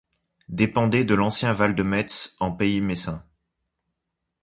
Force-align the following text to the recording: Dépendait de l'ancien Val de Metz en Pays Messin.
Dépendait 0.49 1.05
de 1.05 1.13
l'ancien 1.13 1.53
Val 1.53 1.75
de 1.75 1.83
Metz 1.83 2.35
en 2.39 2.51
Pays 2.51 2.81
Messin. 2.81 3.23